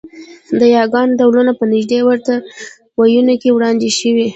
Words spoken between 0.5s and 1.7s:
د یاګانو ډولونه په